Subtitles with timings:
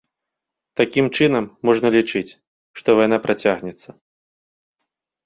[0.79, 2.35] Такім чынам, можна лічыць,
[2.79, 3.89] што вайна працягнецца.